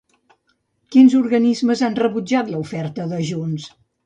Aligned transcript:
Quins 0.95 1.15
organismes 1.19 1.83
han 1.89 1.99
rebutjat 2.01 2.51
l'oferta 2.55 3.07
de 3.15 3.23
Junts? 3.31 3.71